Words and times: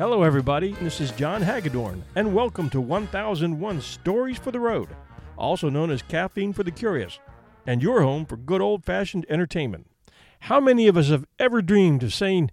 Hello, 0.00 0.22
everybody. 0.22 0.72
This 0.80 0.98
is 0.98 1.10
John 1.10 1.42
Hagedorn, 1.42 2.02
and 2.16 2.34
welcome 2.34 2.70
to 2.70 2.80
1001 2.80 3.82
Stories 3.82 4.38
for 4.38 4.50
the 4.50 4.58
Road, 4.58 4.88
also 5.36 5.68
known 5.68 5.90
as 5.90 6.00
Caffeine 6.00 6.54
for 6.54 6.62
the 6.62 6.70
Curious, 6.70 7.18
and 7.66 7.82
your 7.82 8.00
home 8.00 8.24
for 8.24 8.38
good 8.38 8.62
old 8.62 8.82
fashioned 8.82 9.26
entertainment. 9.28 9.90
How 10.38 10.58
many 10.58 10.88
of 10.88 10.96
us 10.96 11.10
have 11.10 11.26
ever 11.38 11.60
dreamed 11.60 12.02
of 12.02 12.14
saying, 12.14 12.50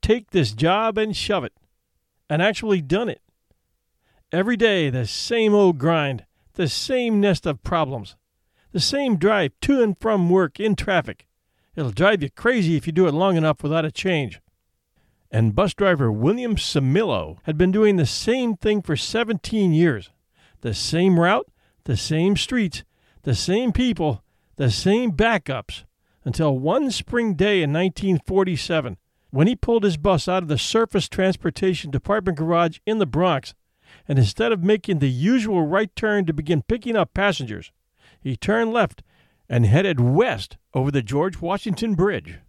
Take 0.00 0.30
this 0.30 0.52
job 0.52 0.96
and 0.96 1.14
shove 1.14 1.44
it, 1.44 1.52
and 2.30 2.40
actually 2.40 2.80
done 2.80 3.10
it? 3.10 3.20
Every 4.32 4.56
day, 4.56 4.88
the 4.88 5.06
same 5.06 5.52
old 5.52 5.76
grind, 5.76 6.24
the 6.54 6.66
same 6.66 7.20
nest 7.20 7.44
of 7.44 7.62
problems, 7.62 8.16
the 8.72 8.80
same 8.80 9.18
drive 9.18 9.52
to 9.60 9.82
and 9.82 9.98
from 10.00 10.30
work 10.30 10.58
in 10.58 10.74
traffic. 10.74 11.26
It'll 11.74 11.90
drive 11.90 12.22
you 12.22 12.30
crazy 12.30 12.74
if 12.74 12.86
you 12.86 12.92
do 12.94 13.06
it 13.06 13.12
long 13.12 13.36
enough 13.36 13.62
without 13.62 13.84
a 13.84 13.92
change 13.92 14.40
and 15.30 15.54
bus 15.54 15.74
driver 15.74 16.10
William 16.10 16.56
Cimillo 16.56 17.38
had 17.44 17.58
been 17.58 17.72
doing 17.72 17.96
the 17.96 18.06
same 18.06 18.56
thing 18.56 18.82
for 18.82 18.96
17 18.96 19.72
years. 19.72 20.10
The 20.60 20.74
same 20.74 21.18
route, 21.18 21.48
the 21.84 21.96
same 21.96 22.36
streets, 22.36 22.84
the 23.22 23.34
same 23.34 23.72
people, 23.72 24.22
the 24.56 24.70
same 24.70 25.12
backups, 25.12 25.84
until 26.24 26.58
one 26.58 26.90
spring 26.90 27.34
day 27.34 27.62
in 27.62 27.72
1947, 27.72 28.96
when 29.30 29.46
he 29.46 29.54
pulled 29.54 29.84
his 29.84 29.96
bus 29.96 30.28
out 30.28 30.42
of 30.42 30.48
the 30.48 30.58
Surface 30.58 31.08
Transportation 31.08 31.90
Department 31.90 32.38
garage 32.38 32.78
in 32.86 32.98
the 32.98 33.06
Bronx, 33.06 33.54
and 34.08 34.18
instead 34.18 34.52
of 34.52 34.62
making 34.62 34.98
the 34.98 35.10
usual 35.10 35.66
right 35.66 35.94
turn 35.94 36.26
to 36.26 36.32
begin 36.32 36.62
picking 36.62 36.96
up 36.96 37.14
passengers, 37.14 37.70
he 38.20 38.36
turned 38.36 38.72
left 38.72 39.02
and 39.48 39.66
headed 39.66 40.00
west 40.00 40.56
over 40.74 40.90
the 40.90 41.02
George 41.02 41.40
Washington 41.40 41.94
Bridge 41.94 42.40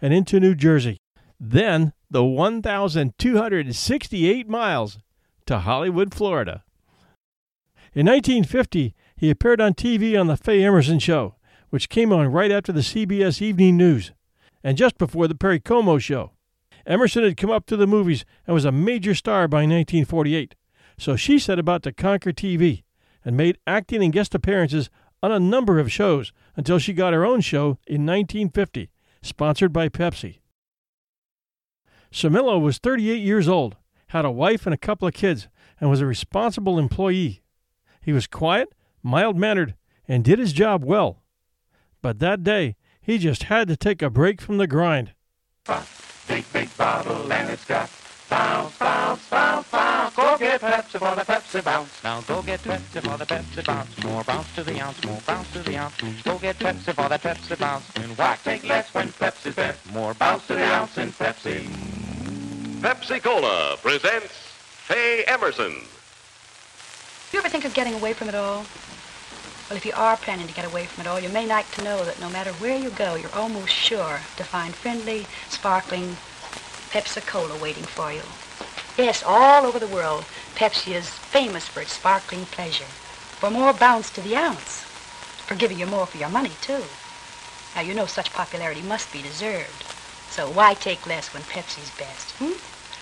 and 0.00 0.12
into 0.12 0.38
New 0.38 0.54
Jersey. 0.54 1.00
Then 1.40 1.92
the 2.14 2.24
1,268 2.24 4.48
miles 4.48 4.98
to 5.46 5.58
Hollywood, 5.58 6.14
Florida. 6.14 6.62
In 7.92 8.06
1950, 8.06 8.94
he 9.16 9.30
appeared 9.30 9.60
on 9.60 9.74
TV 9.74 10.18
on 10.18 10.28
The 10.28 10.36
Faye 10.36 10.62
Emerson 10.62 11.00
Show, 11.00 11.34
which 11.70 11.88
came 11.88 12.12
on 12.12 12.28
right 12.28 12.52
after 12.52 12.70
the 12.70 12.82
CBS 12.82 13.42
Evening 13.42 13.76
News 13.76 14.12
and 14.62 14.78
just 14.78 14.96
before 14.96 15.26
The 15.26 15.34
Perry 15.34 15.58
Como 15.58 15.98
Show. 15.98 16.30
Emerson 16.86 17.24
had 17.24 17.36
come 17.36 17.50
up 17.50 17.66
to 17.66 17.76
the 17.76 17.84
movies 17.84 18.24
and 18.46 18.54
was 18.54 18.64
a 18.64 18.70
major 18.70 19.16
star 19.16 19.48
by 19.48 19.62
1948, 19.62 20.54
so 20.96 21.16
she 21.16 21.40
set 21.40 21.58
about 21.58 21.82
to 21.82 21.92
conquer 21.92 22.30
TV 22.30 22.84
and 23.24 23.36
made 23.36 23.58
acting 23.66 24.04
and 24.04 24.12
guest 24.12 24.36
appearances 24.36 24.88
on 25.20 25.32
a 25.32 25.40
number 25.40 25.80
of 25.80 25.90
shows 25.90 26.32
until 26.54 26.78
she 26.78 26.92
got 26.92 27.12
her 27.12 27.26
own 27.26 27.40
show 27.40 27.76
in 27.88 28.06
1950, 28.06 28.92
sponsored 29.20 29.72
by 29.72 29.88
Pepsi. 29.88 30.38
Cimillo 32.14 32.60
was 32.60 32.78
38 32.78 33.20
years 33.20 33.48
old, 33.48 33.76
had 34.08 34.24
a 34.24 34.30
wife 34.30 34.66
and 34.66 34.72
a 34.72 34.78
couple 34.78 35.08
of 35.08 35.14
kids, 35.14 35.48
and 35.80 35.90
was 35.90 36.00
a 36.00 36.06
responsible 36.06 36.78
employee. 36.78 37.42
He 38.00 38.12
was 38.12 38.28
quiet, 38.28 38.72
mild 39.02 39.36
mannered, 39.36 39.74
and 40.06 40.22
did 40.22 40.38
his 40.38 40.52
job 40.52 40.84
well. 40.84 41.24
But 42.02 42.20
that 42.20 42.44
day, 42.44 42.76
he 43.02 43.18
just 43.18 43.44
had 43.44 43.66
to 43.66 43.76
take 43.76 44.00
a 44.00 44.10
break 44.10 44.40
from 44.40 44.58
the 44.58 44.68
grind. 44.68 45.12
Big, 46.28 46.44
big 46.52 46.76
bottle, 46.76 47.32
and 47.32 47.50
it's 47.50 47.64
got 47.64 47.90
bounce, 48.28 48.76
bounce, 48.78 49.28
bounce, 49.28 49.68
bounce. 49.68 50.16
Go 50.16 50.38
get 50.38 50.60
Pepsi 50.60 50.98
for 50.98 51.14
the 51.14 51.22
Pepsi 51.22 51.64
bounce. 51.64 52.02
Now 52.02 52.20
go 52.22 52.42
get 52.42 52.62
Pepsi 52.62 53.00
for 53.02 53.16
the 53.16 53.26
Pepsi 53.26 53.64
bounce. 53.64 54.04
More 54.04 54.24
bounce 54.24 54.54
to 54.54 54.62
the 54.62 54.80
ounce, 54.80 55.04
more 55.04 55.20
bounce 55.26 55.52
to 55.52 55.62
the 55.62 55.76
ounce. 55.76 55.94
Go 56.22 56.38
get 56.38 56.58
Pepsi 56.58 56.94
for 56.94 57.08
the 57.08 57.18
Pepsi 57.18 57.58
bounce. 57.58 57.84
And 57.96 58.16
why 58.18 58.36
take 58.44 58.64
less 58.64 58.92
when 58.94 59.08
Pepsi's 59.08 59.54
best? 59.54 59.78
More 59.92 60.14
bounce 60.14 60.46
to 60.48 60.54
the 60.54 60.64
ounce 60.64 60.96
in 60.98 61.12
Pepsi. 61.12 61.66
Pepsi 62.80 63.22
Cola 63.22 63.76
presents 63.80 64.32
Faye 64.86 65.24
Emerson. 65.26 65.74
You 67.32 67.38
ever 67.38 67.48
think 67.48 67.64
of 67.64 67.74
getting 67.74 67.94
away 67.94 68.12
from 68.12 68.28
it 68.28 68.34
all? 68.34 68.64
Well, 69.68 69.78
if 69.78 69.86
you 69.86 69.92
are 69.96 70.16
planning 70.18 70.46
to 70.46 70.52
get 70.52 70.66
away 70.66 70.84
from 70.84 71.06
it 71.06 71.08
all, 71.08 71.18
you 71.18 71.30
may 71.30 71.46
like 71.46 71.70
to 71.72 71.82
know 71.82 72.04
that 72.04 72.20
no 72.20 72.28
matter 72.28 72.52
where 72.54 72.76
you 72.76 72.90
go, 72.90 73.14
you're 73.14 73.34
almost 73.34 73.70
sure 73.70 74.20
to 74.36 74.44
find 74.44 74.74
friendly, 74.74 75.26
sparkling 75.48 76.16
Pepsi 76.94 77.26
Cola 77.26 77.56
waiting 77.56 77.82
for 77.82 78.12
you. 78.12 78.22
Yes, 78.96 79.24
all 79.26 79.66
over 79.66 79.80
the 79.80 79.88
world, 79.88 80.24
Pepsi 80.54 80.94
is 80.94 81.08
famous 81.08 81.66
for 81.66 81.80
its 81.80 81.94
sparkling 81.94 82.46
pleasure, 82.46 82.86
for 83.40 83.50
more 83.50 83.72
bounce 83.72 84.10
to 84.10 84.20
the 84.20 84.36
ounce, 84.36 84.82
for 85.44 85.56
giving 85.56 85.80
you 85.80 85.86
more 85.86 86.06
for 86.06 86.18
your 86.18 86.28
money, 86.28 86.52
too. 86.60 86.84
Now, 87.74 87.82
you 87.82 87.94
know 87.94 88.06
such 88.06 88.32
popularity 88.32 88.80
must 88.80 89.12
be 89.12 89.22
deserved. 89.22 89.82
So 90.30 90.48
why 90.48 90.74
take 90.74 91.04
less 91.04 91.34
when 91.34 91.42
Pepsi's 91.42 91.90
best? 91.98 92.30
Hmm? 92.38 92.52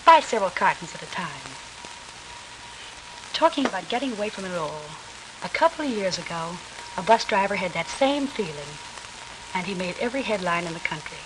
Buy 0.07 0.21
several 0.21 0.49
cartons 0.49 0.95
at 0.95 1.03
a 1.03 1.11
time. 1.11 1.53
Talking 3.31 3.67
about 3.67 3.89
getting 3.89 4.13
away 4.13 4.29
from 4.29 4.45
it 4.45 4.57
all, 4.57 4.81
a 5.43 5.49
couple 5.49 5.85
of 5.85 5.91
years 5.91 6.17
ago, 6.17 6.57
a 6.97 7.03
bus 7.03 7.25
driver 7.25 7.57
had 7.57 7.73
that 7.73 7.89
same 7.89 8.25
feeling, 8.25 8.73
and 9.53 9.67
he 9.67 9.75
made 9.75 9.97
every 9.99 10.23
headline 10.23 10.65
in 10.65 10.73
the 10.73 10.79
country. 10.79 11.19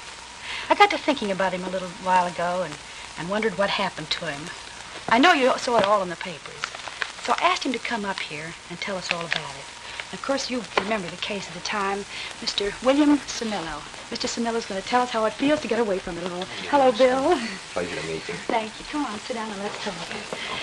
I 0.69 0.75
got 0.75 0.89
to 0.91 0.97
thinking 0.97 1.31
about 1.31 1.53
him 1.53 1.63
a 1.63 1.69
little 1.69 1.88
while 2.03 2.28
ago 2.28 2.63
and, 2.63 2.73
and 3.17 3.29
wondered 3.29 3.57
what 3.57 3.69
happened 3.69 4.09
to 4.11 4.25
him. 4.25 4.41
I 5.07 5.17
know 5.17 5.31
you 5.33 5.51
saw 5.57 5.78
it 5.78 5.85
all 5.85 6.01
in 6.01 6.09
the 6.09 6.17
papers, 6.17 6.61
so 7.23 7.33
I 7.38 7.44
asked 7.44 7.63
him 7.63 7.72
to 7.73 7.79
come 7.79 8.03
up 8.03 8.19
here 8.19 8.53
and 8.69 8.79
tell 8.79 8.97
us 8.97 9.11
all 9.13 9.25
about 9.25 9.55
it. 9.55 9.66
Of 10.13 10.22
course, 10.22 10.50
you 10.50 10.63
remember 10.79 11.07
the 11.09 11.17
case 11.17 11.47
at 11.47 11.53
the 11.53 11.59
time, 11.61 12.05
Mr. 12.41 12.72
William 12.83 13.17
Cimillo. 13.28 13.81
Mr. 14.09 14.28
Cimillo's 14.28 14.66
going 14.66 14.81
to 14.81 14.88
tell 14.88 15.01
us 15.01 15.09
how 15.09 15.25
it 15.25 15.33
feels 15.33 15.59
to 15.61 15.67
get 15.67 15.79
away 15.79 16.00
from 16.00 16.17
it 16.17 16.31
all. 16.31 16.44
Hello, 16.69 16.91
Bill. 16.94 17.38
Pleasure 17.73 17.95
to 17.95 18.07
meet 18.07 18.28
you. 18.28 18.34
Thank 18.47 18.72
you. 18.79 18.85
Come 18.89 19.05
on, 19.05 19.19
sit 19.19 19.34
down 19.34 19.51
and 19.51 19.61
let's 19.61 19.84
talk. 19.84 19.94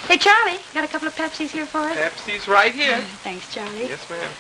Hey, 0.09 0.17
Charlie, 0.17 0.59
got 0.73 0.85
a 0.85 0.89
couple 0.89 1.09
of 1.09 1.15
Pepsis 1.15 1.51
here 1.51 1.67
for 1.67 1.79
us? 1.81 1.97
Pepsi's 1.97 2.49
right 2.49 2.75
here. 2.75 2.99
Thanks, 3.23 3.53
Charlie. 3.53 3.89
Yes, 3.89 4.09
ma'am. 4.09 4.31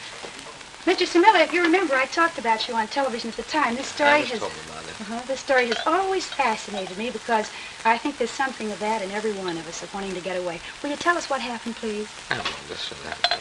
Mr. 0.84 1.06
Cimillo, 1.06 1.42
if 1.42 1.50
you 1.50 1.62
remember, 1.62 1.94
I 1.94 2.04
talked 2.04 2.38
about 2.38 2.68
you 2.68 2.74
on 2.74 2.86
television 2.88 3.30
at 3.30 3.36
the 3.36 3.42
time. 3.44 3.74
This 3.74 3.86
story 3.86 4.20
has... 4.20 4.38
told 4.38 4.52
about 4.68 4.84
it. 4.84 5.00
Uh-huh. 5.00 5.22
This 5.26 5.40
story 5.40 5.68
has 5.68 5.78
always 5.86 6.26
fascinated 6.26 6.98
me 6.98 7.10
because 7.10 7.50
I 7.86 7.96
think 7.96 8.18
there's 8.18 8.30
something 8.30 8.70
of 8.70 8.78
that 8.80 9.00
in 9.00 9.10
every 9.10 9.32
one 9.32 9.56
of 9.56 9.66
us 9.66 9.82
of 9.82 9.94
wanting 9.94 10.12
to 10.12 10.20
get 10.20 10.36
away. 10.36 10.60
Will 10.82 10.90
you 10.90 10.96
tell 10.96 11.16
us 11.16 11.30
what 11.30 11.40
happened, 11.40 11.76
please? 11.76 12.06
I 12.28 12.34
don't 12.36 12.44
know, 12.44 12.68
this 12.68 12.92
or 12.92 12.96
that. 13.08 13.40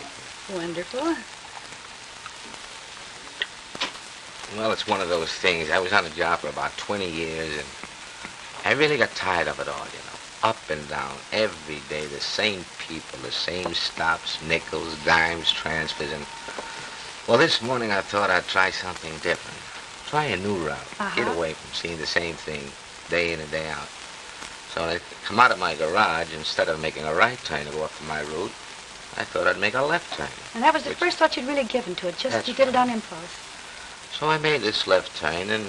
Wonderful. 0.56 1.02
Well, 4.58 4.72
it's 4.72 4.88
one 4.88 5.02
of 5.02 5.10
those 5.10 5.34
things. 5.34 5.70
I 5.70 5.80
was 5.80 5.92
on 5.92 6.06
a 6.06 6.10
job 6.12 6.40
for 6.40 6.48
about 6.48 6.78
20 6.78 7.10
years, 7.10 7.58
and 7.58 7.68
I 8.64 8.72
really 8.80 8.96
got 8.96 9.10
tired 9.16 9.50
of 9.50 9.60
it 9.60 9.68
all, 9.68 9.86
you 9.88 10.00
know. 10.08 10.50
Up 10.50 10.70
and 10.70 10.88
down, 10.88 11.16
every 11.34 11.82
day, 11.90 12.06
the 12.06 12.22
same 12.22 12.64
people, 12.80 13.20
the 13.20 13.32
same 13.32 13.74
stops, 13.74 14.42
nickels, 14.44 14.96
dimes, 15.04 15.52
transfers, 15.52 16.14
and... 16.14 16.26
Well, 17.28 17.38
this 17.38 17.62
morning 17.62 17.92
I 17.92 18.02
thought 18.02 18.30
I'd 18.30 18.48
try 18.48 18.70
something 18.70 19.14
different. 19.20 19.58
Try 20.10 20.26
a 20.26 20.38
new 20.38 20.56
route. 20.58 20.90
Get 21.16 21.28
Uh-huh. 21.28 21.32
away 21.32 21.54
from 21.54 21.72
seeing 21.74 21.98
the 21.98 22.06
same 22.06 22.36
thing 22.36 22.72
day 23.10 23.32
in 23.34 23.40
and 23.40 23.50
day 23.50 23.70
out. 23.70 23.88
So 24.74 24.84
I 24.84 25.00
come 25.26 25.40
out 25.40 25.52
of 25.52 25.60
my 25.60 25.76
garage, 25.76 26.34
instead 26.34 26.68
of 26.68 26.80
making 26.82 27.06
a 27.06 27.14
right 27.14 27.42
turn 27.46 27.66
to 27.66 27.72
go 27.72 27.84
off 27.84 28.02
my 28.08 28.22
route, 28.22 28.52
I 29.16 29.24
thought 29.24 29.48
I'd 29.48 29.60
make 29.60 29.74
a 29.76 29.82
left 29.84 30.14
turn. 30.18 30.28
And 30.54 30.64
that 30.64 30.74
was 30.74 30.84
the 30.84 30.96
first 30.96 31.18
thought 31.18 31.38
you'd 31.38 31.48
really 31.48 31.64
given 31.64 31.96
to 31.96 32.08
it. 32.10 32.18
Just 32.18 32.48
you 32.48 32.54
did 32.54 32.68
it 32.68 32.76
on 32.76 32.90
impulse. 32.90 33.32
So 34.20 34.30
I 34.30 34.38
made 34.38 34.62
this 34.62 34.86
left 34.88 35.16
turn 35.18 35.50
and 35.50 35.66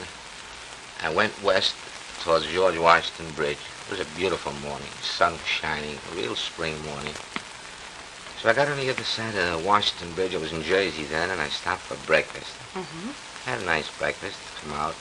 I 1.02 1.10
went 1.10 1.40
west 1.42 1.74
towards 2.22 2.46
George 2.46 2.78
Washington 2.78 3.30
Bridge. 3.34 3.58
It 3.86 3.90
was 3.90 4.00
a 4.00 4.16
beautiful 4.16 4.52
morning, 4.54 4.88
sun 5.02 5.38
shining, 5.46 5.98
a 6.10 6.14
real 6.16 6.34
spring 6.34 6.74
morning. 6.84 7.14
So 8.44 8.50
I 8.50 8.52
got 8.52 8.69
on 8.69 8.76
the 8.76 8.91
other 8.91 9.02
side 9.05 9.35
of 9.35 9.62
the 9.62 9.67
Washington 9.67 10.14
Bridge. 10.14 10.35
I 10.35 10.37
was 10.37 10.52
in 10.52 10.61
Jersey 10.61 11.05
then, 11.05 11.31
and 11.31 11.41
I 11.41 11.49
stopped 11.49 11.81
for 11.81 11.96
breakfast. 12.06 12.52
Mm-hmm. 12.75 13.49
Had 13.49 13.62
a 13.62 13.64
nice 13.64 13.91
breakfast, 13.99 14.37
come 14.61 14.75
out, 14.75 14.94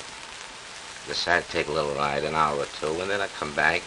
decided 1.09 1.45
to 1.47 1.51
take 1.51 1.67
a 1.67 1.73
little 1.73 1.93
ride, 1.93 2.23
an 2.23 2.35
hour 2.35 2.55
or 2.55 2.65
two, 2.79 3.01
and 3.01 3.11
then 3.11 3.19
I 3.19 3.27
come 3.27 3.53
back, 3.53 3.81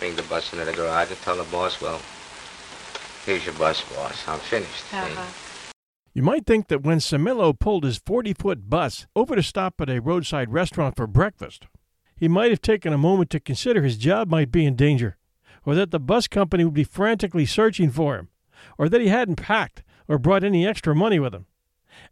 bring 0.00 0.16
the 0.16 0.24
bus 0.24 0.52
into 0.52 0.64
the 0.64 0.72
garage 0.72 1.10
and 1.10 1.20
tell 1.20 1.36
the 1.36 1.44
boss, 1.44 1.80
well, 1.80 2.00
here's 3.24 3.46
your 3.46 3.54
bus, 3.54 3.80
boss. 3.94 4.26
I'm 4.26 4.40
finished. 4.40 4.92
Uh-huh. 4.92 5.24
You 6.12 6.22
might 6.24 6.44
think 6.44 6.66
that 6.66 6.82
when 6.82 6.98
Cimillo 6.98 7.56
pulled 7.56 7.84
his 7.84 7.98
40 7.98 8.32
foot 8.32 8.68
bus 8.68 9.06
over 9.14 9.36
to 9.36 9.42
stop 9.44 9.80
at 9.80 9.88
a 9.88 10.00
roadside 10.00 10.52
restaurant 10.52 10.96
for 10.96 11.06
breakfast, 11.06 11.68
he 12.16 12.26
might 12.26 12.50
have 12.50 12.60
taken 12.60 12.92
a 12.92 12.98
moment 12.98 13.30
to 13.30 13.38
consider 13.38 13.84
his 13.84 13.98
job 13.98 14.28
might 14.28 14.50
be 14.50 14.66
in 14.66 14.74
danger, 14.74 15.16
or 15.64 15.76
that 15.76 15.92
the 15.92 16.00
bus 16.00 16.26
company 16.26 16.64
would 16.64 16.74
be 16.74 16.82
frantically 16.82 17.46
searching 17.46 17.88
for 17.88 18.16
him, 18.16 18.30
or 18.78 18.88
that 18.88 19.00
he 19.00 19.08
hadn't 19.08 19.36
packed 19.36 19.82
or 20.08 20.18
brought 20.18 20.44
any 20.44 20.66
extra 20.66 20.94
money 20.94 21.18
with 21.18 21.34
him. 21.34 21.46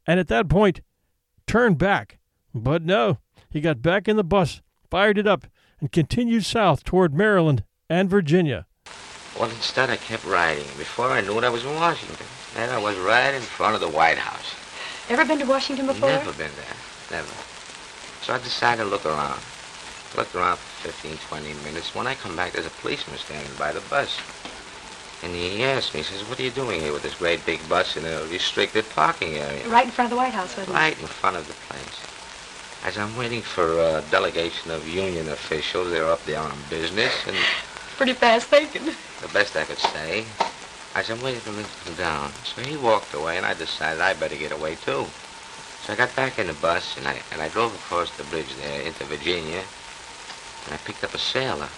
And 0.06 0.18
at 0.18 0.28
that 0.28 0.48
point, 0.48 0.80
turned 1.46 1.78
back. 1.78 2.18
But 2.54 2.82
no, 2.82 3.18
he 3.50 3.60
got 3.60 3.82
back 3.82 4.08
in 4.08 4.16
the 4.16 4.24
bus, 4.24 4.62
fired 4.90 5.18
it 5.18 5.26
up, 5.26 5.46
and 5.80 5.92
continued 5.92 6.44
south 6.44 6.84
toward 6.84 7.14
Maryland 7.14 7.64
and 7.88 8.08
Virginia. 8.08 8.66
Well, 9.38 9.50
instead, 9.50 9.90
I 9.90 9.96
kept 9.96 10.24
riding. 10.24 10.64
Before 10.78 11.10
I 11.10 11.20
knew 11.20 11.36
it, 11.38 11.44
I 11.44 11.48
was 11.48 11.64
in 11.64 11.74
Washington. 11.74 12.26
And 12.56 12.70
I 12.70 12.78
was 12.78 12.96
right 12.98 13.34
in 13.34 13.42
front 13.42 13.74
of 13.74 13.80
the 13.80 13.88
White 13.88 14.18
House. 14.18 14.54
Ever 15.10 15.24
been 15.24 15.40
to 15.40 15.44
Washington 15.44 15.86
before? 15.86 16.08
Never 16.08 16.32
been 16.32 16.52
there. 16.54 17.18
Never. 17.18 17.34
So 18.22 18.32
I 18.32 18.38
decided 18.38 18.84
to 18.84 18.88
look 18.88 19.04
around. 19.04 19.40
looked 20.16 20.34
around 20.34 20.56
for 20.58 20.88
15, 20.88 21.18
20 21.18 21.54
minutes. 21.64 21.94
When 21.94 22.06
I 22.06 22.14
come 22.14 22.36
back, 22.36 22.52
there's 22.52 22.66
a 22.66 22.70
policeman 22.70 23.18
standing 23.18 23.52
by 23.58 23.72
the 23.72 23.80
bus. 23.90 24.20
And 25.22 25.34
he 25.34 25.62
asked 25.62 25.94
me, 25.94 26.00
he 26.00 26.04
says, 26.04 26.28
what 26.28 26.38
are 26.38 26.42
you 26.42 26.50
doing 26.50 26.80
here 26.80 26.92
with 26.92 27.02
this 27.02 27.14
great 27.14 27.44
big 27.46 27.66
bus 27.68 27.96
in 27.96 28.04
a 28.04 28.24
restricted 28.24 28.88
parking 28.90 29.34
area? 29.36 29.66
Right 29.68 29.86
in 29.86 29.90
front 29.90 30.06
of 30.06 30.10
the 30.10 30.16
White 30.16 30.34
House, 30.34 30.56
wasn't 30.56 30.76
it? 30.76 30.78
Right 30.78 30.98
in 31.00 31.06
front 31.06 31.36
of 31.36 31.46
the 31.46 31.54
place. 31.54 32.00
As 32.84 32.98
I'm 32.98 33.16
waiting 33.16 33.40
for 33.40 33.78
a 33.80 34.02
delegation 34.10 34.70
of 34.70 34.86
union 34.86 35.28
officials, 35.30 35.90
they're 35.90 36.10
up 36.10 36.22
there 36.26 36.40
on 36.40 36.52
business, 36.68 37.12
and 37.26 37.36
Pretty 37.96 38.12
fast 38.12 38.48
thinking. 38.48 38.84
the 38.84 39.28
best 39.32 39.56
I 39.56 39.64
could 39.64 39.78
say, 39.78 40.24
as 40.94 41.08
I'm 41.10 41.22
waiting 41.22 41.40
for 41.40 41.50
him 41.52 41.64
to 41.64 41.84
come 41.84 41.94
down. 41.94 42.32
So 42.42 42.60
he 42.60 42.76
walked 42.76 43.14
away, 43.14 43.36
and 43.38 43.46
I 43.46 43.54
decided 43.54 44.02
I 44.02 44.14
better 44.14 44.36
get 44.36 44.52
away 44.52 44.74
too. 44.74 45.06
So 45.84 45.92
I 45.92 45.96
got 45.96 46.14
back 46.16 46.38
in 46.38 46.48
the 46.48 46.54
bus, 46.54 46.96
and 46.98 47.06
I 47.06 47.16
and 47.32 47.40
I 47.40 47.48
drove 47.48 47.74
across 47.74 48.10
the 48.16 48.24
bridge 48.24 48.52
there 48.56 48.82
into 48.82 49.04
Virginia, 49.04 49.62
and 50.66 50.74
I 50.74 50.76
picked 50.84 51.04
up 51.04 51.14
a 51.14 51.18
sailor. 51.18 51.68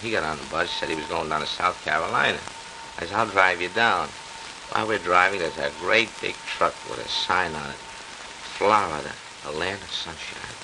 He 0.00 0.12
got 0.12 0.22
on 0.22 0.38
the 0.38 0.44
bus, 0.44 0.70
said 0.70 0.88
he 0.88 0.94
was 0.94 1.06
going 1.06 1.28
down 1.28 1.40
to 1.40 1.46
South 1.46 1.82
Carolina. 1.84 2.38
I 2.98 3.06
said, 3.06 3.14
I'll 3.14 3.26
drive 3.28 3.62
you 3.62 3.68
down. 3.68 4.08
While 4.72 4.88
we're 4.88 4.98
driving, 4.98 5.38
there's 5.38 5.56
a 5.58 5.70
great 5.78 6.10
big 6.20 6.34
truck 6.34 6.74
with 6.90 6.98
a 6.98 7.08
sign 7.08 7.54
on 7.54 7.70
it. 7.70 7.76
Florida, 8.58 9.12
a 9.46 9.52
land 9.52 9.80
of 9.80 9.90
sunshine. 9.90 10.56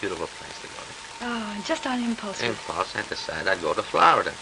Beautiful 0.00 0.26
place 0.26 0.58
to 0.62 0.66
go 0.68 0.72
to. 0.72 0.92
Oh, 1.24 1.62
just 1.66 1.86
on 1.86 2.02
impulse. 2.02 2.42
Impulse, 2.42 2.96
I 2.96 3.02
decided 3.02 3.48
I'd 3.48 3.60
go 3.60 3.74
to 3.74 3.82
Florida. 3.82 4.32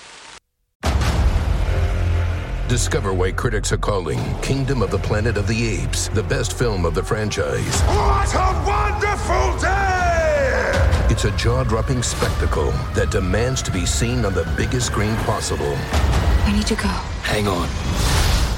Discover 2.68 3.12
why 3.14 3.32
critics 3.32 3.72
are 3.72 3.76
calling 3.76 4.20
Kingdom 4.40 4.82
of 4.82 4.92
the 4.92 4.98
Planet 4.98 5.36
of 5.36 5.48
the 5.48 5.82
Apes 5.82 6.06
the 6.08 6.22
best 6.22 6.56
film 6.56 6.86
of 6.86 6.94
the 6.94 7.02
franchise. 7.02 7.80
What 7.82 8.32
a 8.32 8.64
wonderful 8.64 9.58
day! 9.58 10.89
It's 11.10 11.24
a 11.24 11.32
jaw 11.32 11.64
dropping 11.64 12.04
spectacle 12.04 12.70
that 12.94 13.10
demands 13.10 13.62
to 13.62 13.72
be 13.72 13.84
seen 13.84 14.24
on 14.24 14.32
the 14.32 14.44
biggest 14.56 14.86
screen 14.86 15.16
possible. 15.16 15.74
I 15.74 16.52
need 16.54 16.68
to 16.68 16.76
go. 16.76 16.86
Hang 17.26 17.48
on. 17.48 17.68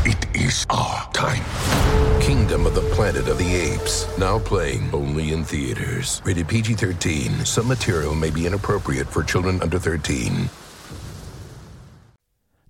It 0.04 0.26
is 0.36 0.66
our 0.68 1.10
time. 1.12 1.42
Kingdom 2.20 2.66
of 2.66 2.74
the 2.74 2.82
Planet 2.92 3.26
of 3.26 3.38
the 3.38 3.54
Apes. 3.56 4.06
Now 4.18 4.38
playing 4.38 4.90
only 4.92 5.32
in 5.32 5.44
theaters. 5.44 6.20
Rated 6.26 6.46
PG 6.46 6.74
13. 6.74 7.46
Some 7.46 7.68
material 7.68 8.14
may 8.14 8.28
be 8.28 8.46
inappropriate 8.46 9.08
for 9.08 9.22
children 9.22 9.62
under 9.62 9.78
13. 9.78 10.50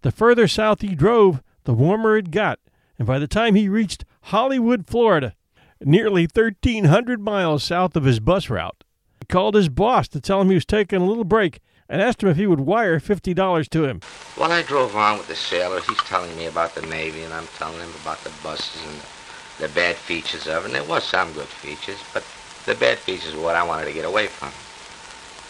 The 0.02 0.12
further 0.12 0.46
south 0.46 0.82
he 0.82 0.94
drove, 0.94 1.42
the 1.64 1.74
warmer 1.74 2.16
it 2.16 2.30
got, 2.30 2.60
and 3.00 3.06
by 3.08 3.18
the 3.18 3.26
time 3.26 3.56
he 3.56 3.68
reached 3.68 4.04
Hollywood, 4.26 4.86
Florida, 4.86 5.34
nearly 5.80 6.28
1,300 6.32 7.20
miles 7.20 7.64
south 7.64 7.96
of 7.96 8.04
his 8.04 8.20
bus 8.20 8.48
route, 8.48 8.84
he 8.84 8.91
called 9.32 9.54
his 9.54 9.70
boss 9.70 10.08
to 10.08 10.20
tell 10.20 10.42
him 10.42 10.48
he 10.48 10.54
was 10.54 10.66
taking 10.66 11.00
a 11.00 11.06
little 11.06 11.24
break 11.24 11.60
and 11.88 12.02
asked 12.02 12.22
him 12.22 12.28
if 12.28 12.36
he 12.36 12.46
would 12.46 12.60
wire 12.60 13.00
$50 13.00 13.68
to 13.70 13.84
him. 13.84 14.00
While 14.36 14.52
I 14.52 14.60
drove 14.62 14.94
on 14.94 15.16
with 15.16 15.26
the 15.26 15.34
sailor, 15.34 15.80
he's 15.80 15.96
telling 15.98 16.36
me 16.36 16.44
about 16.46 16.74
the 16.74 16.82
Navy, 16.82 17.22
and 17.22 17.32
I'm 17.32 17.46
telling 17.56 17.80
him 17.80 17.90
about 18.02 18.22
the 18.24 18.32
buses 18.42 18.82
and 18.86 19.00
the, 19.00 19.68
the 19.68 19.74
bad 19.74 19.96
features 19.96 20.46
of 20.46 20.64
it. 20.64 20.66
And 20.66 20.74
there 20.74 20.84
was 20.84 21.04
some 21.04 21.32
good 21.32 21.46
features, 21.46 21.98
but 22.12 22.22
the 22.66 22.74
bad 22.74 22.98
features 22.98 23.34
were 23.34 23.42
what 23.42 23.56
I 23.56 23.62
wanted 23.62 23.86
to 23.86 23.94
get 23.94 24.04
away 24.04 24.26
from. 24.26 24.52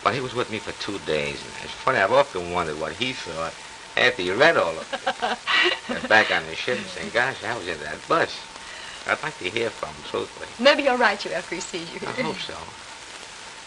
But 0.04 0.14
he 0.14 0.20
was 0.20 0.32
with 0.32 0.50
me 0.52 0.58
for 0.58 0.72
two 0.80 0.98
days, 1.00 1.42
and 1.42 1.52
it's 1.64 1.74
funny, 1.74 1.98
I've 1.98 2.12
often 2.12 2.52
wondered 2.52 2.78
what 2.78 2.92
he 2.92 3.12
thought 3.12 3.52
after 3.96 4.22
he 4.22 4.30
read 4.30 4.56
all 4.56 4.78
of 4.78 4.86
it. 4.94 5.88
Got 5.88 6.08
back 6.08 6.30
on 6.30 6.46
the 6.46 6.54
ship 6.54 6.78
and 6.78 6.86
saying, 6.86 7.10
gosh, 7.12 7.42
I 7.42 7.58
was 7.58 7.66
in 7.66 7.80
that 7.80 7.98
bus. 8.08 8.32
I'd 9.08 9.20
like 9.24 9.36
to 9.38 9.50
hear 9.50 9.70
from 9.70 9.88
him, 9.88 10.04
truthfully. 10.08 10.46
Maybe 10.62 10.84
he'll 10.84 10.96
write 10.96 11.24
you 11.24 11.32
after 11.32 11.56
he 11.56 11.60
sees 11.60 11.92
you. 11.92 12.00
I 12.06 12.22
hope 12.22 12.36
so. 12.36 12.54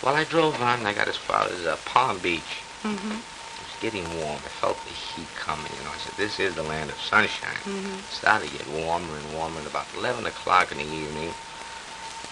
Well, 0.04 0.16
I 0.16 0.24
drove 0.24 0.56
on 0.62 0.80
and 0.80 0.88
I 0.88 0.94
got 0.94 1.08
as 1.08 1.18
far 1.18 1.48
as 1.48 1.66
uh, 1.66 1.78
Palm 1.86 2.20
Beach. 2.20 2.62
Mm-hmm. 2.84 3.12
It 3.12 3.64
was 3.64 3.76
getting 3.82 4.04
warm. 4.22 4.38
I 4.38 4.50
felt 4.62 4.78
the 4.84 4.90
heat 4.92 5.28
coming, 5.40 5.72
you 5.78 5.84
know. 5.84 5.92
I 5.92 5.98
said, 5.98 6.14
this 6.18 6.40
is 6.40 6.56
the 6.56 6.64
land 6.64 6.90
of 6.90 7.00
sunshine. 7.02 7.56
Mhm. 7.66 8.00
It 8.00 8.12
started 8.12 8.50
to 8.52 8.58
get 8.58 8.68
warmer 8.68 9.16
and 9.18 9.34
warmer. 9.34 9.58
And 9.60 9.68
about 9.68 9.88
11 9.98 10.26
o'clock 10.26 10.72
in 10.72 10.78
the 10.78 10.84
evening, 10.84 11.34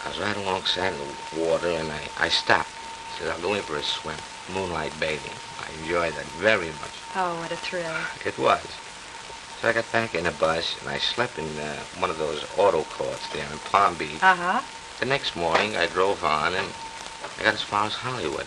I 0.05 0.09
was 0.09 0.19
right 0.19 0.37
alongside 0.37 0.93
the 0.93 1.39
water 1.41 1.69
and 1.69 1.91
I, 1.91 2.01
I 2.19 2.29
stopped. 2.29 2.69
I 2.69 3.19
said, 3.19 3.31
I'm 3.33 3.41
going 3.41 3.61
for 3.61 3.77
a 3.77 3.83
swim. 3.83 4.17
Moonlight 4.53 4.99
bathing. 4.99 5.31
I 5.63 5.71
enjoyed 5.81 6.13
that 6.15 6.25
very 6.43 6.67
much. 6.67 6.95
Oh, 7.15 7.39
what 7.39 7.51
a 7.51 7.55
thrill. 7.55 7.95
It 8.25 8.37
was. 8.37 8.59
So 9.61 9.69
I 9.69 9.73
got 9.73 9.89
back 9.93 10.13
in 10.13 10.25
the 10.25 10.31
bus 10.31 10.75
and 10.81 10.89
I 10.89 10.97
slept 10.97 11.39
in 11.39 11.45
uh, 11.57 11.79
one 11.99 12.09
of 12.09 12.17
those 12.17 12.43
auto 12.57 12.83
courts 12.83 13.25
there 13.33 13.47
in 13.49 13.57
Palm 13.71 13.95
Beach. 13.95 14.21
Uh-huh. 14.21 14.59
The 14.99 15.05
next 15.05 15.35
morning, 15.37 15.77
I 15.77 15.87
drove 15.87 16.23
on 16.25 16.53
and 16.53 16.67
I 17.39 17.43
got 17.43 17.53
as 17.53 17.61
far 17.61 17.85
as 17.85 17.93
Hollywood. 17.93 18.45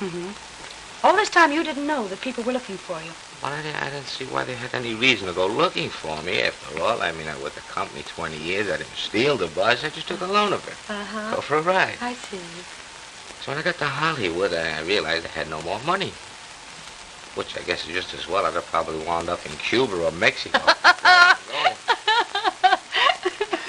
Mm-hmm. 0.00 1.06
All 1.06 1.14
this 1.16 1.30
time 1.30 1.52
you 1.52 1.62
didn't 1.62 1.86
know 1.86 2.08
that 2.08 2.20
people 2.20 2.42
were 2.44 2.52
looking 2.52 2.76
for 2.76 3.00
you. 3.02 3.10
Well, 3.42 3.52
I, 3.52 3.62
didn't- 3.62 3.82
I 3.82 3.90
didn't 3.90 4.06
see 4.06 4.24
why 4.26 4.44
they 4.44 4.54
had 4.54 4.74
any 4.74 4.94
reason 4.94 5.28
to 5.28 5.32
go 5.32 5.46
looking 5.46 5.90
for 5.90 6.20
me. 6.22 6.42
After 6.42 6.80
all, 6.82 7.00
I 7.02 7.12
mean, 7.12 7.28
I 7.28 7.34
was 7.34 7.44
with 7.44 7.54
the 7.54 7.60
company 7.72 8.02
20 8.02 8.36
years. 8.36 8.68
I 8.68 8.78
didn't 8.78 8.96
steal 8.96 9.36
the 9.36 9.46
bus. 9.48 9.84
I 9.84 9.90
just 9.90 10.08
took 10.08 10.20
a 10.22 10.26
loan 10.26 10.52
of 10.52 10.66
it. 10.66 10.74
Uh-huh. 10.90 11.34
Go 11.36 11.40
for 11.40 11.56
a 11.58 11.62
ride. 11.62 11.94
I 12.00 12.14
see. 12.14 12.38
So 13.42 13.52
when 13.52 13.58
I 13.58 13.62
got 13.62 13.76
to 13.78 13.84
Hollywood, 13.86 14.52
I 14.52 14.80
realized 14.82 15.24
I 15.26 15.28
had 15.28 15.48
no 15.48 15.62
more 15.62 15.78
money. 15.86 16.12
Which 17.36 17.56
I 17.56 17.62
guess 17.62 17.86
is 17.86 17.94
just 17.94 18.14
as 18.14 18.26
well. 18.28 18.44
I'd 18.44 18.54
have 18.54 18.66
probably 18.66 18.98
wound 19.06 19.28
up 19.28 19.44
in 19.46 19.52
Cuba 19.58 19.94
or 20.04 20.10
Mexico. 20.10 20.58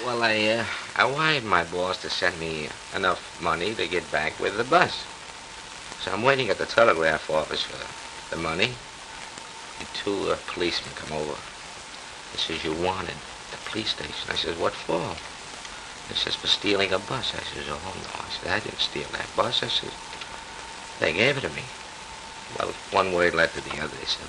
well, 0.06 0.24
I, 0.24 0.58
uh, 0.58 0.66
I 1.00 1.06
wired 1.06 1.46
my 1.46 1.64
boss 1.64 2.02
to 2.02 2.10
send 2.10 2.38
me 2.42 2.68
enough 2.94 3.42
money 3.42 3.74
to 3.74 3.88
get 3.88 4.12
back 4.12 4.38
with 4.38 4.58
the 4.58 4.66
bus. 4.66 5.06
So 6.02 6.12
I'm 6.12 6.24
waiting 6.24 6.50
at 6.50 6.58
the 6.58 6.66
telegraph 6.66 7.30
office 7.30 7.62
for 7.64 8.36
the 8.36 8.42
money. 8.42 8.76
And 9.80 9.88
two 9.94 10.30
uh, 10.30 10.36
policemen 10.48 10.94
come 10.98 11.18
over. 11.18 11.40
They 12.34 12.40
says, 12.40 12.66
you 12.66 12.74
wanted 12.84 13.16
the 13.50 13.58
police 13.64 13.92
station. 13.92 14.28
I 14.30 14.36
says, 14.36 14.58
what 14.60 14.74
for? 14.74 15.16
They 16.10 16.20
says, 16.20 16.36
for 16.36 16.48
stealing 16.48 16.92
a 16.92 17.00
bus. 17.00 17.34
I 17.34 17.44
says, 17.48 17.64
oh, 17.70 17.80
no. 17.80 18.20
I 18.20 18.30
said, 18.30 18.52
I 18.52 18.60
didn't 18.60 18.80
steal 18.80 19.08
that 19.14 19.32
bus. 19.38 19.64
I 19.64 19.68
says, 19.68 19.96
they 21.00 21.14
gave 21.14 21.38
it 21.38 21.48
to 21.48 21.50
me. 21.56 21.64
Well, 22.60 22.74
one 22.92 23.14
word 23.14 23.36
led 23.36 23.54
to 23.54 23.62
the 23.62 23.82
other. 23.82 23.96
They 23.96 24.04
said, 24.04 24.28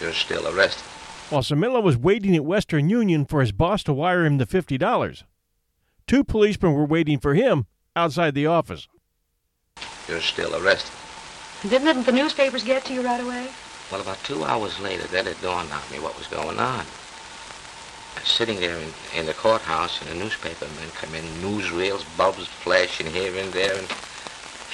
you're 0.00 0.14
still 0.14 0.48
arrested. 0.48 0.82
While 1.30 1.42
Cimillo 1.42 1.80
was 1.80 1.96
waiting 1.96 2.34
at 2.34 2.44
Western 2.44 2.90
Union 2.90 3.24
for 3.24 3.40
his 3.40 3.52
boss 3.52 3.84
to 3.84 3.92
wire 3.92 4.24
him 4.24 4.38
the 4.38 4.46
$50, 4.46 5.22
two 6.12 6.22
policemen 6.22 6.74
were 6.74 6.84
waiting 6.84 7.18
for 7.18 7.32
him 7.32 7.64
outside 7.96 8.34
the 8.34 8.44
office. 8.44 8.86
You're 10.06 10.20
still 10.20 10.54
arrested. 10.54 10.92
Didn't 11.66 12.04
the 12.04 12.12
newspapers 12.12 12.62
get 12.62 12.84
to 12.84 12.92
you 12.92 13.00
right 13.00 13.22
away? 13.22 13.48
Well, 13.90 14.02
about 14.02 14.22
two 14.22 14.44
hours 14.44 14.78
later, 14.78 15.04
then 15.04 15.26
it 15.26 15.40
dawned 15.40 15.72
on 15.72 15.80
me 15.90 16.00
what 16.00 16.18
was 16.18 16.26
going 16.26 16.58
on. 16.58 16.84
I 16.84 18.20
was 18.20 18.28
sitting 18.28 18.60
there 18.60 18.76
in, 18.76 18.92
in 19.16 19.24
the 19.24 19.32
courthouse, 19.32 20.02
and 20.02 20.10
the 20.10 20.22
newspapermen 20.22 20.90
come 21.00 21.14
in, 21.14 21.24
newsreels, 21.40 22.04
bulbs 22.18 22.46
flashing 22.46 23.06
here 23.06 23.34
and 23.34 23.50
there, 23.54 23.74
and 23.74 23.88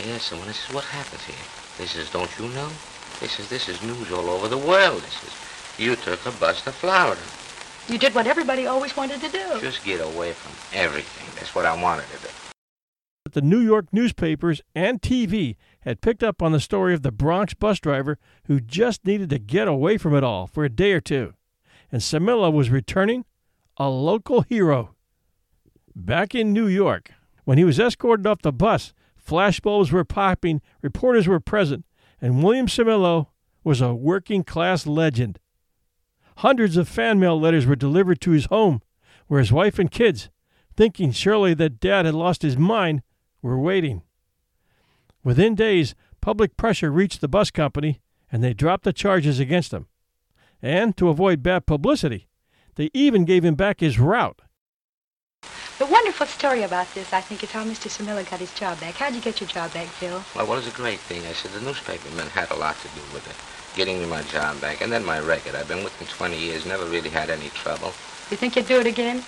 I 0.00 0.11
asked 0.11 0.26
someone, 0.26 0.49
I 0.49 0.52
says, 0.52 0.75
what 0.75 0.87
happens 0.87 1.23
here? 1.23 1.47
They 1.78 1.87
says, 1.87 2.11
don't 2.11 2.37
you 2.40 2.49
know? 2.49 2.68
They 3.21 3.28
says, 3.28 3.49
this 3.49 3.68
is 3.68 3.80
news 3.80 4.11
all 4.11 4.28
over 4.28 4.49
the 4.49 4.59
world. 4.59 5.02
They 5.02 5.14
says, 5.23 5.37
you 5.78 5.95
took 5.95 6.26
a 6.26 6.33
bus 6.33 6.62
to 6.62 6.73
Florida. 6.73 7.23
You 7.88 7.97
did 7.97 8.14
what 8.14 8.26
everybody 8.26 8.66
always 8.66 8.95
wanted 8.95 9.23
to 9.23 9.30
do. 9.30 9.61
Just 9.61 9.83
get 9.83 10.00
away 10.00 10.33
from 10.33 10.78
everything. 10.78 11.26
That's 11.37 11.54
what 11.54 11.64
I 11.64 11.80
wanted 11.80 12.04
to 12.11 12.18
do. 12.18 12.28
But 13.25 13.33
the 13.33 13.40
New 13.40 13.61
York 13.61 13.87
newspapers 13.92 14.61
and 14.75 15.00
TV 15.00 15.57
had 15.80 16.02
picked 16.02 16.23
up 16.23 16.42
on 16.42 16.52
the 16.52 16.61
story 16.61 16.92
of 16.92 17.02
the 17.02 17.11
Bronx 17.11 17.54
bus 17.54 17.80
driver 17.80 18.18
who 18.45 18.61
just 18.61 19.07
needed 19.07 19.30
to 19.30 19.38
get 19.38 19.68
away 19.68 19.97
from 19.97 20.14
it 20.14 20.23
all 20.23 20.47
for 20.47 20.64
a 20.64 20.71
day 20.71 20.92
or 20.92 21.00
two. 21.00 21.33
And 21.90 22.02
Cimillo 22.02 22.52
was 22.52 22.68
returning 22.68 23.25
a 23.78 23.88
local 23.88 24.42
hero. 24.42 24.95
Back 25.97 26.35
in 26.35 26.52
New 26.52 26.66
York, 26.66 27.11
when 27.45 27.57
he 27.57 27.64
was 27.64 27.78
escorted 27.78 28.26
off 28.26 28.42
the 28.42 28.52
bus, 28.52 28.92
flashbulbs 29.18 29.92
were 29.92 30.04
popping, 30.04 30.61
reporters 30.83 31.26
were 31.26 31.40
present, 31.40 31.87
and 32.21 32.45
William 32.45 32.66
Cimillo 32.66 33.28
was 33.64 33.80
a 33.80 33.95
working 33.95 34.45
class 34.45 34.87
legend. 34.87 35.38
Hundreds 36.38 36.76
of 36.76 36.87
fan 36.87 37.18
mail 37.18 37.38
letters 37.38 37.66
were 37.66 37.75
delivered 37.75 38.21
to 38.21 38.30
his 38.30 38.45
home, 38.47 38.80
where 39.26 39.40
his 39.40 39.50
wife 39.50 39.76
and 39.76 39.90
kids, 39.90 40.30
thinking 40.76 41.11
surely 41.11 41.52
that 41.52 41.80
Dad 41.80 42.07
had 42.07 42.14
lost 42.14 42.42
his 42.42 42.57
mind, 42.57 43.02
were 43.42 43.59
waiting. 43.59 44.02
Within 45.25 45.57
days, 45.57 45.97
public 46.21 46.57
pressure 46.57 46.92
reached 46.92 47.21
the 47.21 47.26
bus 47.26 47.50
company, 47.50 48.00
and 48.30 48.40
they 48.40 48.54
dropped 48.54 48.85
the 48.85 48.92
charges 48.92 49.40
against 49.40 49.73
him. 49.73 49.88
And 50.62 50.97
to 50.97 51.09
avoid 51.09 51.42
bad 51.42 51.66
publicity, 51.66 52.28
they 52.76 52.90
even 52.95 53.25
gave 53.25 53.45
him 53.45 53.57
back 53.57 53.80
his 53.80 53.99
route. 53.99 54.42
The 55.78 55.87
wonderful 55.87 56.26
story 56.26 56.62
about 56.62 56.95
this, 56.95 57.12
I 57.12 57.21
think, 57.21 57.42
is 57.42 57.50
how 57.50 57.64
Mr. 57.64 57.90
Cimillo 57.90 58.23
got 58.30 58.38
his 58.38 58.54
job 58.54 58.78
back. 58.78 58.95
How'd 58.95 59.16
you 59.16 59.21
get 59.21 59.40
your 59.40 59.49
job 59.49 59.75
back, 59.75 59.88
Phil? 59.88 60.23
Well, 60.37 60.47
what 60.47 60.59
is 60.59 60.68
a 60.68 60.76
great 60.76 61.00
thing? 61.00 61.26
I 61.26 61.33
said 61.33 61.50
the 61.50 61.66
newspapermen 61.66 62.28
had 62.28 62.49
a 62.52 62.57
lot 62.57 62.76
to 62.83 62.88
do 62.95 63.02
with 63.12 63.26
it, 63.28 63.57
getting 63.78 64.00
me 64.00 64.06
my 64.06 64.23
job 64.23 64.61
back, 64.61 64.80
and 64.80 64.90
then 64.90 65.04
my 65.04 65.20
record. 65.20 65.54
I've 65.54 65.68
been 65.68 65.85
with 65.85 65.97
them 66.00 66.08
20 66.08 66.37
years, 66.37 66.66
never 66.66 66.85
really 66.87 67.11
had 67.11 67.30
any 67.30 67.49
trouble. 67.50 67.94
You 68.28 68.37
think 68.37 68.56
you'd 68.56 68.66
do 68.66 68.80
it 68.80 68.88
again? 68.88 69.23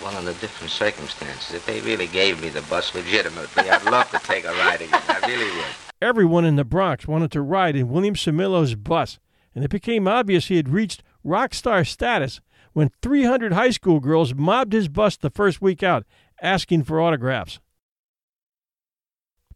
Well, 0.00 0.16
under 0.16 0.32
different 0.34 0.70
circumstances, 0.70 1.52
if 1.52 1.66
they 1.66 1.80
really 1.80 2.06
gave 2.06 2.40
me 2.40 2.48
the 2.48 2.62
bus 2.62 2.94
legitimately, 2.94 3.68
I'd 3.68 3.84
love 3.84 4.08
to 4.12 4.20
take 4.20 4.44
a 4.44 4.52
ride 4.52 4.82
again. 4.82 5.02
I 5.08 5.26
really 5.26 5.50
would. 5.56 5.66
Everyone 6.00 6.44
in 6.44 6.54
the 6.54 6.64
Bronx 6.64 7.08
wanted 7.08 7.32
to 7.32 7.42
ride 7.42 7.74
in 7.74 7.88
William 7.88 8.14
Cimillo's 8.14 8.76
bus, 8.76 9.18
and 9.52 9.64
it 9.64 9.70
became 9.70 10.06
obvious 10.06 10.46
he 10.46 10.56
had 10.56 10.68
reached 10.68 11.02
rock 11.24 11.52
star 11.52 11.84
status 11.84 12.40
when 12.72 12.92
300 13.02 13.52
high 13.52 13.70
school 13.70 13.98
girls 13.98 14.32
mobbed 14.32 14.72
his 14.72 14.88
bus 14.88 15.16
the 15.16 15.28
first 15.28 15.60
week 15.60 15.82
out 15.82 16.06
asking 16.40 16.84
for 16.84 17.00
autographs. 17.00 17.58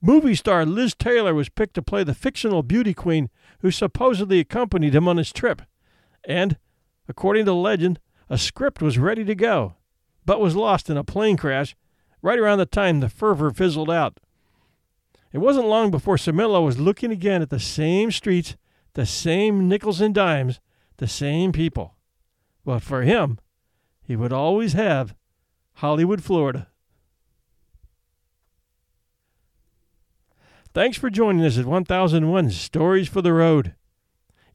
Movie 0.06 0.36
star 0.36 0.64
Liz 0.64 0.94
Taylor 0.94 1.34
was 1.34 1.48
picked 1.48 1.74
to 1.74 1.82
play 1.82 2.04
the 2.04 2.14
fictional 2.14 2.62
beauty 2.62 2.94
queen 2.94 3.28
who 3.58 3.72
supposedly 3.72 4.38
accompanied 4.38 4.94
him 4.94 5.08
on 5.08 5.16
his 5.16 5.32
trip. 5.32 5.62
And, 6.22 6.58
according 7.08 7.44
to 7.46 7.52
legend, 7.52 7.98
a 8.30 8.38
script 8.38 8.80
was 8.80 8.98
ready 8.98 9.24
to 9.24 9.34
go, 9.34 9.74
but 10.24 10.40
was 10.40 10.54
lost 10.54 10.88
in 10.88 10.96
a 10.96 11.02
plane 11.02 11.36
crash 11.36 11.74
right 12.22 12.38
around 12.38 12.58
the 12.58 12.66
time 12.66 13.00
the 13.00 13.08
fervor 13.08 13.50
fizzled 13.50 13.90
out. 13.90 14.20
It 15.32 15.38
wasn't 15.38 15.66
long 15.66 15.90
before 15.90 16.18
Cimillo 16.18 16.64
was 16.64 16.78
looking 16.78 17.10
again 17.10 17.42
at 17.42 17.50
the 17.50 17.58
same 17.58 18.12
streets, 18.12 18.54
the 18.92 19.06
same 19.06 19.68
nickels 19.68 20.00
and 20.00 20.14
dimes, 20.14 20.60
the 20.98 21.08
same 21.08 21.50
people. 21.50 21.96
But 22.64 22.78
for 22.80 23.02
him, 23.02 23.40
he 24.04 24.14
would 24.14 24.32
always 24.32 24.74
have 24.74 25.16
Hollywood, 25.72 26.22
Florida. 26.22 26.68
Thanks 30.76 30.98
for 30.98 31.08
joining 31.08 31.42
us 31.42 31.56
at 31.56 31.64
1001 31.64 32.50
Stories 32.50 33.08
for 33.08 33.22
the 33.22 33.32
Road. 33.32 33.74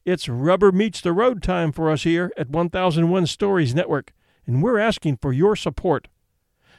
It's 0.04 0.28
rubber 0.28 0.70
meets 0.70 1.00
the 1.00 1.12
road 1.12 1.42
time 1.42 1.72
for 1.72 1.90
us 1.90 2.04
here 2.04 2.30
at 2.36 2.48
1001 2.48 3.26
Stories 3.26 3.74
Network, 3.74 4.12
and 4.46 4.62
we're 4.62 4.78
asking 4.78 5.16
for 5.16 5.32
your 5.32 5.56
support. 5.56 6.06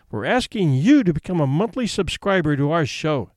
We're 0.10 0.24
asking 0.24 0.76
you 0.76 1.04
to 1.04 1.12
become 1.12 1.42
a 1.42 1.46
monthly 1.46 1.88
subscriber 1.88 2.56
to 2.56 2.72
our 2.72 2.86
show. 2.86 3.32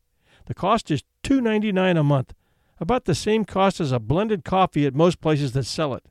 The 0.45 0.55
cost 0.55 0.93
is 0.93 1.03
$2.99 1.25 1.99
a 1.99 2.05
month, 2.05 2.35
about 2.79 3.07
the 3.07 3.15
same 3.17 3.45
cost 3.45 3.81
as 3.81 3.91
a 3.91 3.99
blended 3.99 4.45
coffee 4.45 4.87
at 4.87 4.95
most 4.95 5.21
places 5.21 5.55
that 5.55 5.65
sell 5.65 5.93
it. 5.93 6.05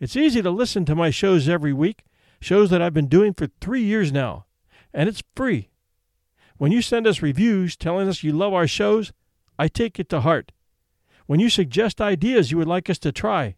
It's 0.00 0.16
easy 0.16 0.42
to 0.42 0.50
listen 0.50 0.84
to 0.86 0.96
my 0.96 1.10
shows 1.10 1.48
every 1.48 1.72
week, 1.72 2.02
shows 2.40 2.68
that 2.70 2.82
I've 2.82 2.92
been 2.92 3.06
doing 3.06 3.32
for 3.32 3.46
three 3.60 3.84
years 3.84 4.10
now, 4.10 4.46
and 4.92 5.08
it's 5.08 5.22
free. 5.36 5.70
When 6.56 6.70
you 6.70 6.82
send 6.82 7.06
us 7.06 7.22
reviews 7.22 7.76
telling 7.76 8.08
us 8.08 8.22
you 8.22 8.32
love 8.32 8.54
our 8.54 8.66
shows, 8.66 9.12
I 9.58 9.68
take 9.68 9.98
it 9.98 10.08
to 10.10 10.20
heart. 10.20 10.52
When 11.26 11.40
you 11.40 11.50
suggest 11.50 12.00
ideas 12.00 12.50
you 12.50 12.58
would 12.58 12.68
like 12.68 12.88
us 12.88 12.98
to 13.00 13.12
try, 13.12 13.56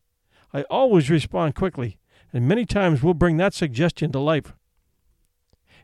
I 0.53 0.63
always 0.65 1.11
respond 1.11 1.55
quickly, 1.55 1.99
and 2.33 2.49
many 2.49 2.65
times 2.65 3.03
we'll 3.03 3.15
bring 3.15 3.37
that 3.37 3.55
suggestion 3.55 4.13
to 4.13 4.19
life. 4.19 4.55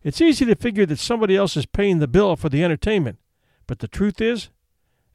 It's 0.03 0.21
easy 0.21 0.45
to 0.47 0.55
figure 0.57 0.87
that 0.87 0.99
somebody 0.99 1.37
else 1.37 1.57
is 1.57 1.67
paying 1.67 1.99
the 1.99 2.09
bill 2.09 2.37
for 2.37 2.49
the 2.49 2.65
entertainment, 2.65 3.19
but 3.67 3.81
the 3.81 3.89
truth 3.89 4.21
is, 4.21 4.51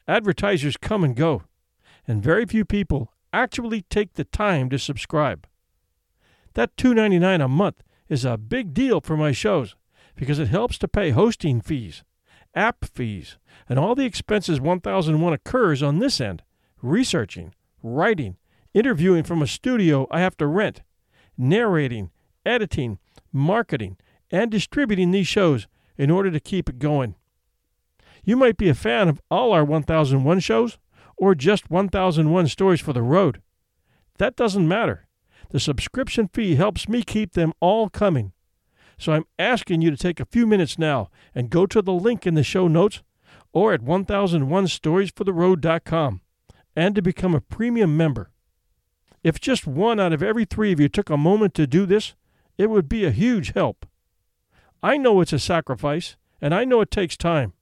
advertisers 0.08 0.78
come 0.78 1.04
and 1.04 1.16
go, 1.16 1.44
and 2.08 2.24
very 2.24 2.46
few 2.46 2.64
people 2.64 3.12
actually 3.34 3.82
take 3.84 4.14
the 4.14 4.24
time 4.24 4.70
to 4.70 4.80
subscribe. 4.80 5.48
That 6.54 6.76
$2.99 6.78 7.44
a 7.44 7.48
month 7.48 7.84
is 8.08 8.24
a 8.24 8.38
big 8.38 8.74
deal 8.74 9.02
for 9.02 9.18
my 9.18 9.32
shows 9.32 9.76
because 10.18 10.40
it 10.40 10.50
helps 10.50 10.78
to 10.80 10.88
pay 10.88 11.12
hosting 11.12 11.62
fees, 11.62 12.04
app 12.54 12.84
fees, 12.84 13.38
and 13.70 13.80
all 13.80 13.96
the 13.96 14.06
expenses 14.06 14.60
1001 14.60 15.32
occurs 15.32 15.82
on 15.82 16.00
this 16.00 16.20
end 16.20 16.44
researching, 16.82 17.54
writing, 17.82 18.36
interviewing 18.74 19.24
from 19.24 19.42
a 19.42 19.48
studio 19.48 20.08
I 20.12 20.20
have 20.20 20.38
to 20.38 20.48
rent, 20.48 20.82
narrating, 21.38 22.12
editing, 22.46 23.00
marketing, 23.32 23.98
and 24.30 24.52
distributing 24.52 25.12
these 25.12 25.28
shows 25.28 25.68
in 25.98 26.12
order 26.12 26.30
to 26.32 26.40
keep 26.40 26.70
it 26.70 26.80
going. 26.80 27.16
You 28.24 28.36
might 28.36 28.58
be 28.58 28.70
a 28.70 28.76
fan 28.76 29.08
of 29.08 29.22
all 29.32 29.54
our 29.54 29.64
1001 29.64 30.40
shows 30.42 30.78
or 31.16 31.34
just 31.34 31.72
1001 31.72 32.48
stories 32.48 32.82
for 32.82 32.94
the 32.94 33.02
road. 33.02 33.42
That 34.18 34.36
doesn't 34.36 34.68
matter. 34.68 35.08
The 35.50 35.60
subscription 35.60 36.28
fee 36.28 36.56
helps 36.56 36.90
me 36.90 37.04
keep 37.04 37.34
them 37.34 37.54
all 37.60 37.90
coming. 37.90 38.34
So 38.98 39.14
I'm 39.14 39.26
asking 39.38 39.82
you 39.82 39.92
to 39.92 39.98
take 39.98 40.20
a 40.20 40.26
few 40.26 40.48
minutes 40.48 40.80
now 40.80 41.10
and 41.36 41.50
go 41.50 41.66
to 41.66 41.82
the 41.82 41.94
link 41.94 42.26
in 42.26 42.34
the 42.34 42.44
show 42.44 42.68
notes 42.68 43.04
or 43.54 43.74
at 43.74 43.82
1001storiesfortheroad.com 43.82 46.22
and 46.76 46.96
to 46.96 47.02
become 47.02 47.36
a 47.36 47.42
premium 47.42 47.96
member. 47.96 48.32
If 49.24 49.40
just 49.40 49.66
one 49.68 50.00
out 50.00 50.14
of 50.14 50.24
every 50.24 50.46
three 50.46 50.72
of 50.72 50.80
you 50.80 50.90
took 50.90 51.10
a 51.10 51.18
moment 51.18 51.54
to 51.56 51.68
do 51.68 51.86
this, 51.86 52.16
it 52.58 52.70
would 52.70 52.90
be 52.90 53.06
a 53.06 53.12
huge 53.12 53.54
help. 53.54 53.86
I 54.82 54.98
know 54.98 55.22
it's 55.22 55.34
a 55.34 55.40
sacrifice, 55.40 56.16
and 56.40 56.54
I 56.54 56.66
know 56.66 56.82
it 56.82 56.92
takes 56.92 57.18
time 57.18 57.54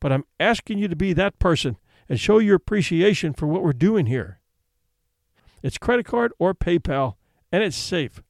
but 0.00 0.10
I'm 0.10 0.24
asking 0.40 0.78
you 0.78 0.88
to 0.88 0.96
be 0.96 1.12
that 1.12 1.38
person 1.38 1.76
and 2.08 2.18
show 2.18 2.38
your 2.38 2.56
appreciation 2.56 3.34
for 3.34 3.46
what 3.46 3.62
we're 3.62 3.72
doing 3.72 4.06
here. 4.06 4.40
It's 5.62 5.78
credit 5.78 6.06
card 6.06 6.32
or 6.38 6.54
PayPal, 6.54 7.14
and 7.52 7.62
it's 7.62 7.76
safe. 7.76 8.22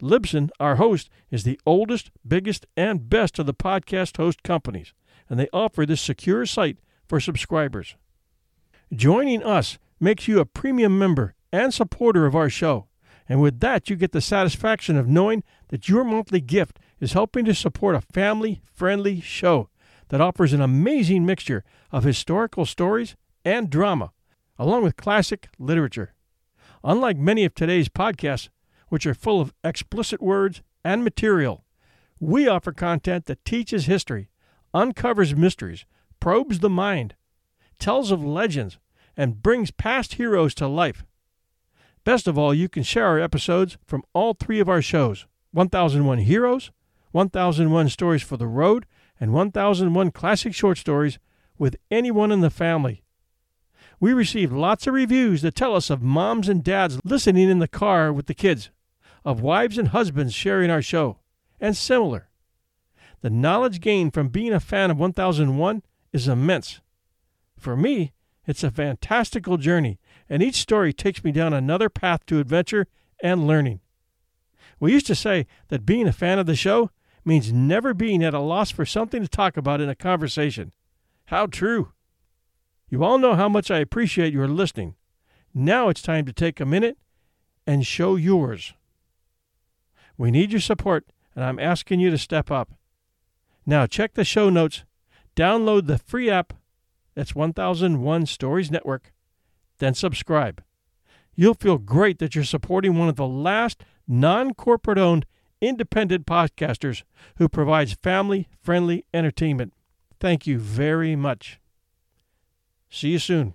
Libsyn, 0.00 0.50
our 0.60 0.76
host, 0.76 1.10
is 1.30 1.44
the 1.44 1.60
oldest, 1.66 2.10
biggest, 2.26 2.66
and 2.76 3.08
best 3.08 3.38
of 3.38 3.46
the 3.46 3.54
podcast 3.54 4.16
host 4.16 4.42
companies, 4.42 4.92
and 5.28 5.38
they 5.38 5.48
offer 5.52 5.84
this 5.84 6.00
secure 6.00 6.46
site 6.46 6.78
for 7.06 7.20
subscribers. 7.20 7.96
Joining 8.92 9.42
us 9.42 9.78
makes 10.00 10.28
you 10.28 10.40
a 10.40 10.46
premium 10.46 10.98
member 10.98 11.34
and 11.52 11.72
supporter 11.72 12.26
of 12.26 12.36
our 12.36 12.50
show, 12.50 12.88
and 13.28 13.40
with 13.40 13.60
that, 13.60 13.90
you 13.90 13.96
get 13.96 14.12
the 14.12 14.20
satisfaction 14.20 14.96
of 14.96 15.08
knowing 15.08 15.42
that 15.68 15.88
your 15.88 16.04
monthly 16.04 16.40
gift 16.40 16.78
is 17.00 17.12
helping 17.12 17.44
to 17.44 17.54
support 17.54 17.94
a 17.94 18.00
family 18.00 18.60
friendly 18.74 19.20
show 19.20 19.68
that 20.08 20.20
offers 20.20 20.52
an 20.52 20.60
amazing 20.60 21.26
mixture 21.26 21.64
of 21.92 22.04
historical 22.04 22.64
stories 22.64 23.16
and 23.44 23.68
drama, 23.68 24.12
along 24.58 24.82
with 24.82 24.96
classic 24.96 25.48
literature. 25.58 26.14
Unlike 26.82 27.18
many 27.18 27.44
of 27.44 27.54
today's 27.54 27.88
podcasts, 27.88 28.48
which 28.88 29.06
are 29.06 29.14
full 29.14 29.40
of 29.40 29.54
explicit 29.62 30.20
words 30.20 30.62
and 30.84 31.04
material, 31.04 31.64
we 32.20 32.48
offer 32.48 32.72
content 32.72 33.26
that 33.26 33.44
teaches 33.44 33.86
history, 33.86 34.28
uncovers 34.74 35.34
mysteries, 35.34 35.84
probes 36.20 36.58
the 36.60 36.70
mind, 36.70 37.14
tells 37.78 38.10
of 38.10 38.24
legends, 38.24 38.78
and 39.16 39.42
brings 39.42 39.70
past 39.70 40.14
heroes 40.14 40.54
to 40.54 40.66
life. 40.66 41.04
Best 42.04 42.26
of 42.26 42.38
all, 42.38 42.54
you 42.54 42.68
can 42.68 42.82
share 42.82 43.06
our 43.06 43.20
episodes 43.20 43.76
from 43.84 44.02
all 44.14 44.34
three 44.34 44.60
of 44.60 44.68
our 44.68 44.82
shows 44.82 45.26
1001 45.52 46.18
Heroes, 46.18 46.70
1001 47.12 47.88
Stories 47.88 48.22
for 48.22 48.36
the 48.36 48.46
Road, 48.46 48.86
and 49.20 49.32
1001 49.32 50.10
classic 50.12 50.54
short 50.54 50.78
stories 50.78 51.18
with 51.58 51.76
anyone 51.90 52.30
in 52.30 52.40
the 52.40 52.50
family. 52.50 53.02
We 54.00 54.12
received 54.12 54.52
lots 54.52 54.86
of 54.86 54.94
reviews 54.94 55.42
that 55.42 55.56
tell 55.56 55.74
us 55.74 55.90
of 55.90 56.02
moms 56.02 56.48
and 56.48 56.62
dads 56.62 57.00
listening 57.04 57.50
in 57.50 57.58
the 57.58 57.66
car 57.66 58.12
with 58.12 58.26
the 58.26 58.34
kids, 58.34 58.70
of 59.28 59.42
wives 59.42 59.76
and 59.76 59.88
husbands 59.88 60.32
sharing 60.32 60.70
our 60.70 60.80
show, 60.80 61.18
and 61.60 61.76
similar. 61.76 62.30
The 63.20 63.28
knowledge 63.28 63.78
gained 63.78 64.14
from 64.14 64.30
being 64.30 64.54
a 64.54 64.58
fan 64.58 64.90
of 64.90 64.96
1001 64.96 65.82
is 66.14 66.28
immense. 66.28 66.80
For 67.58 67.76
me, 67.76 68.14
it's 68.46 68.64
a 68.64 68.70
fantastical 68.70 69.58
journey, 69.58 69.98
and 70.30 70.42
each 70.42 70.54
story 70.54 70.94
takes 70.94 71.22
me 71.22 71.30
down 71.30 71.52
another 71.52 71.90
path 71.90 72.24
to 72.24 72.40
adventure 72.40 72.86
and 73.22 73.46
learning. 73.46 73.80
We 74.80 74.92
used 74.92 75.06
to 75.08 75.14
say 75.14 75.46
that 75.68 75.84
being 75.84 76.08
a 76.08 76.12
fan 76.12 76.38
of 76.38 76.46
the 76.46 76.56
show 76.56 76.90
means 77.22 77.52
never 77.52 77.92
being 77.92 78.24
at 78.24 78.32
a 78.32 78.40
loss 78.40 78.70
for 78.70 78.86
something 78.86 79.20
to 79.20 79.28
talk 79.28 79.58
about 79.58 79.82
in 79.82 79.90
a 79.90 79.94
conversation. 79.94 80.72
How 81.26 81.44
true! 81.44 81.92
You 82.88 83.04
all 83.04 83.18
know 83.18 83.34
how 83.34 83.50
much 83.50 83.70
I 83.70 83.80
appreciate 83.80 84.32
your 84.32 84.48
listening. 84.48 84.94
Now 85.52 85.90
it's 85.90 86.00
time 86.00 86.24
to 86.24 86.32
take 86.32 86.60
a 86.60 86.64
minute 86.64 86.96
and 87.66 87.86
show 87.86 88.16
yours. 88.16 88.72
We 90.18 90.30
need 90.30 90.50
your 90.50 90.60
support, 90.60 91.06
and 91.34 91.44
I'm 91.44 91.58
asking 91.58 92.00
you 92.00 92.10
to 92.10 92.18
step 92.18 92.50
up. 92.50 92.72
Now 93.64 93.86
check 93.86 94.14
the 94.14 94.24
show 94.24 94.50
notes, 94.50 94.84
download 95.36 95.86
the 95.86 95.98
free 95.98 96.28
app, 96.28 96.52
that's 97.14 97.34
1001 97.34 98.26
Stories 98.26 98.70
Network, 98.70 99.12
then 99.78 99.94
subscribe. 99.94 100.62
You'll 101.34 101.54
feel 101.54 101.78
great 101.78 102.18
that 102.18 102.34
you're 102.34 102.44
supporting 102.44 102.98
one 102.98 103.08
of 103.08 103.16
the 103.16 103.26
last 103.26 103.84
non 104.08 104.54
corporate 104.54 104.98
owned 104.98 105.24
independent 105.60 106.26
podcasters 106.26 107.04
who 107.36 107.48
provides 107.48 107.92
family 107.94 108.48
friendly 108.60 109.04
entertainment. 109.14 109.72
Thank 110.18 110.46
you 110.46 110.58
very 110.58 111.14
much. 111.14 111.60
See 112.90 113.10
you 113.10 113.18
soon. 113.18 113.54